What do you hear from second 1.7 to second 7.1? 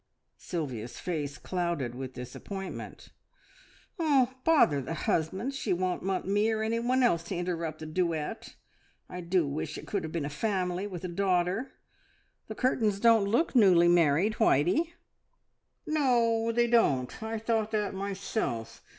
with disappointment. "Bother the husband! She won't want me or anyone